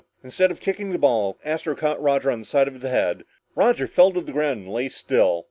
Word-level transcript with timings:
Instead 0.23 0.49
of 0.49 0.59
kicking 0.59 0.89
the 0.91 0.97
ball, 0.97 1.37
Astro 1.45 1.75
caught 1.75 2.01
Roger 2.01 2.31
on 2.31 2.39
the 2.39 2.45
side 2.47 2.67
of 2.67 2.81
the 2.81 2.89
head. 2.89 3.23
Roger 3.53 3.85
fell 3.85 4.11
to 4.13 4.21
the 4.21 4.31
ground 4.31 4.61
and 4.61 4.73
lay 4.73 4.89
still. 4.89 5.39